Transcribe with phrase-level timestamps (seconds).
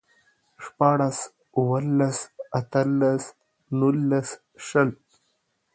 [0.63, 1.17] شپاړلس،
[1.57, 2.17] اوولس،
[2.59, 3.23] اتلس،
[3.79, 4.29] نولس،
[4.65, 4.89] شل